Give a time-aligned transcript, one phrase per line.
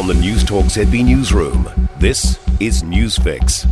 [0.00, 1.68] From the Newstalk ZB Newsroom,
[1.98, 3.68] this is Newsfix.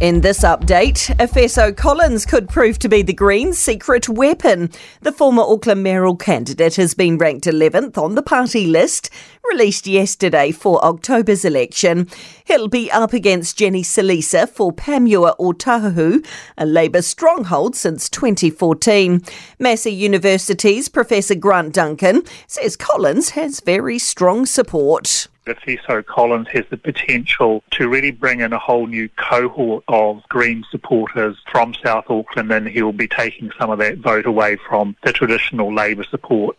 [0.00, 4.70] In this update, Efeso Collins could prove to be the Greens' secret weapon.
[5.00, 9.10] The former Auckland mayoral candidate has been ranked 11th on the party list,
[9.50, 12.06] released yesterday for October's election.
[12.44, 16.24] He'll be up against Jenny Salesa for Panmure-Ōtāhuhu,
[16.56, 19.24] a Labour stronghold since 2014.
[19.58, 25.26] Massey University's Professor Grant Duncan says Collins has very strong support.
[25.48, 30.64] Efeso Collins has the potential to really bring in a whole new cohort of Green
[30.70, 35.12] supporters from South Auckland and he'll be taking some of that vote away from the
[35.12, 36.56] traditional Labour support.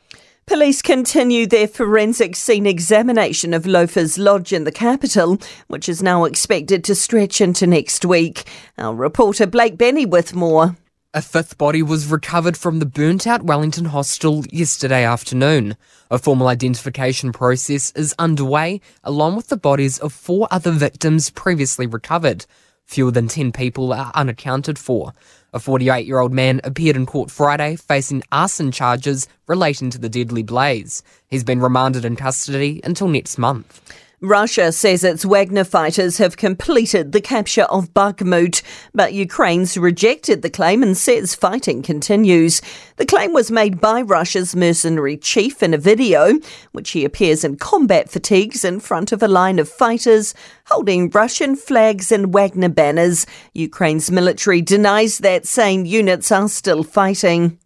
[0.50, 5.38] Police continue their forensic scene examination of Loafers Lodge in the capital,
[5.68, 8.46] which is now expected to stretch into next week.
[8.76, 10.76] Our reporter Blake Benny with more.
[11.12, 15.76] A fifth body was recovered from the burnt out Wellington hostel yesterday afternoon.
[16.12, 21.88] A formal identification process is underway, along with the bodies of four other victims previously
[21.88, 22.46] recovered.
[22.86, 25.16] Fewer than 10 people are unaccounted for.
[25.52, 30.10] A 48 year old man appeared in court Friday facing arson charges relating to the
[30.10, 31.02] deadly blaze.
[31.26, 33.82] He's been remanded in custody until next month.
[34.22, 38.62] Russia says its Wagner fighters have completed the capture of Bakhmut,
[38.94, 42.62] but Ukraine's rejected the claim and says fighting continues.
[42.98, 46.38] The claim was made by Russia's mercenary chief in a video,
[46.74, 50.34] which he appears in combat fatigues in front of a line of fighters
[50.66, 53.26] holding Russian flags and Wagner banners.
[53.54, 57.58] Ukraine's military denies that, saying units are still fighting.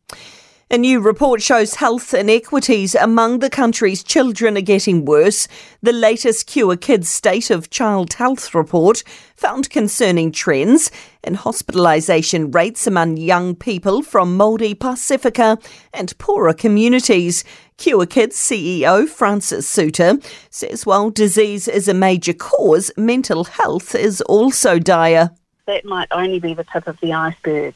[0.71, 5.47] A new report shows health inequities among the country's children are getting worse.
[5.81, 9.03] The latest Cure Kids State of Child Health report
[9.35, 10.89] found concerning trends
[11.21, 17.43] in hospitalisation rates among young people from Māori, Pasifika and poorer communities.
[17.77, 24.21] Cure Kids CEO Frances Soutar says while disease is a major cause, mental health is
[24.21, 25.31] also dire.
[25.67, 27.75] That might only be the tip of the iceberg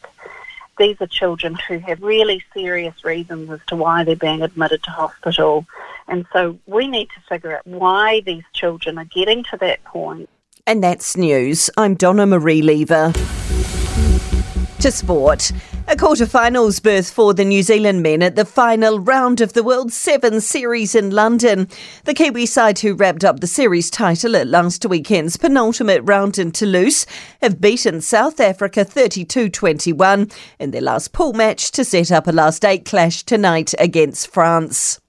[0.77, 4.91] these are children who have really serious reasons as to why they're being admitted to
[4.91, 5.65] hospital.
[6.07, 10.29] And so we need to figure out why these children are getting to that point.
[10.65, 11.69] And that's news.
[11.77, 13.13] I'm Donna Marie Lever.
[14.81, 15.51] To sport.
[15.89, 19.93] A quarter-finals berth for the New Zealand men at the final round of the World
[19.93, 21.69] Seven Series in London.
[22.03, 26.51] The Kiwi side who wrapped up the series title at last weekend's penultimate round in
[26.51, 27.05] Toulouse
[27.41, 32.65] have beaten South Africa 32-21 in their last pool match to set up a last
[32.65, 34.99] eight clash tonight against France.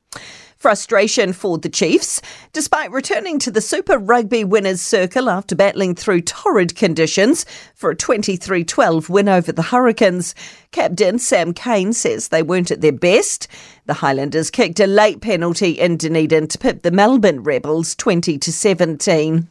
[0.59, 2.21] Frustration for the Chiefs,
[2.53, 7.47] despite returning to the Super Rugby winners' circle after battling through torrid conditions
[7.77, 10.35] for a 23 12 win over the Hurricanes.
[10.73, 13.47] Captain Sam Cane says they weren't at their best.
[13.87, 18.53] The Highlanders kicked a late penalty in Dunedin to pip the Melbourne Rebels 20 to
[18.53, 19.49] 17.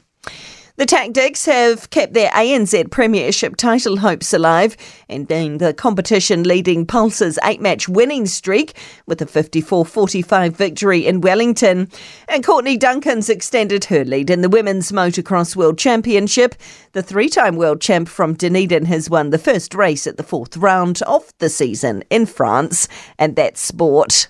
[0.77, 4.77] The Tactix have kept their ANZ Premiership title hopes alive,
[5.09, 8.77] ending the competition leading Pulse's eight match winning streak
[9.07, 11.89] with a 54 45 victory in Wellington.
[12.29, 16.53] And Courtney Duncan's extended her lead in the Women's Motocross World Championship.
[16.91, 20.57] The three time world champ from Dunedin has won the first race at the fourth
[20.57, 24.27] round of the season in France, and that's sport.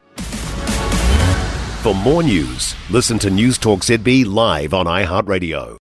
[1.83, 5.75] For more news, listen to Newstalk ZB live on iHeartRadio.